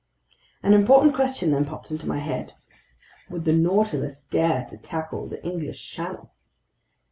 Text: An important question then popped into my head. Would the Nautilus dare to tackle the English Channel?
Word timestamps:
An 0.63 0.73
important 0.73 1.13
question 1.13 1.51
then 1.51 1.63
popped 1.63 1.91
into 1.91 2.07
my 2.07 2.17
head. 2.17 2.53
Would 3.29 3.45
the 3.45 3.53
Nautilus 3.53 4.21
dare 4.31 4.65
to 4.71 4.77
tackle 4.79 5.27
the 5.27 5.45
English 5.45 5.91
Channel? 5.91 6.31